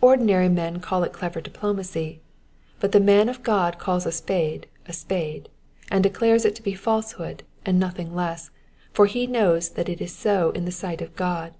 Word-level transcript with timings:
Ordinary 0.00 0.48
men 0.48 0.80
call 0.80 1.04
it 1.04 1.12
clever 1.12 1.40
diploipacy, 1.40 2.18
but 2.80 2.90
the 2.90 2.98
man 2.98 3.28
of 3.28 3.44
God 3.44 3.78
calls 3.78 4.04
a 4.04 4.10
spade 4.10 4.66
a 4.88 4.92
spade, 4.92 5.48
and 5.88 6.02
declares 6.02 6.44
it 6.44 6.56
to 6.56 6.62
be 6.64 6.74
falsehood, 6.74 7.44
and 7.64 7.78
nothing 7.78 8.12
less, 8.12 8.50
for 8.92 9.06
he 9.06 9.24
knows 9.28 9.68
that 9.68 9.88
it 9.88 10.00
is 10.00 10.12
so 10.12 10.50
in 10.50 10.64
the 10.64 10.72
si^ht 10.72 11.00
of 11.00 11.14
God. 11.14 11.54